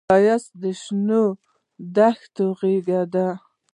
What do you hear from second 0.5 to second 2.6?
د شنې دښتې